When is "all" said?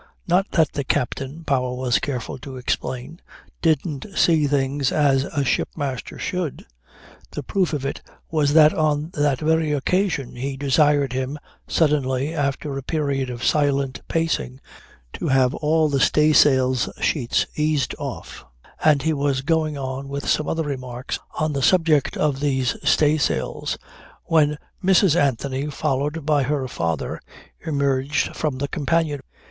15.53-15.87